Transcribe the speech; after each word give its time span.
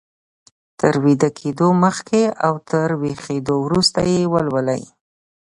تر 0.79 0.93
ويده 1.03 1.29
کېدو 1.39 1.67
مخکې 1.83 2.21
او 2.45 2.53
تر 2.69 2.89
ويښېدو 3.01 3.55
وروسته 3.65 3.99
يې 4.11 4.21
ولولئ. 4.33 4.83